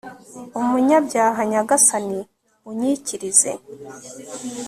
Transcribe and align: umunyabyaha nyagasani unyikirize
umunyabyaha 0.59 1.39
nyagasani 1.51 2.19
unyikirize 2.69 3.51